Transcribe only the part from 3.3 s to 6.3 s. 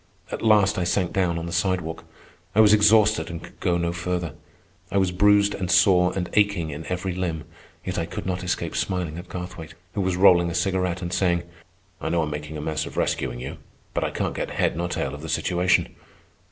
could go no farther. I was bruised and sore and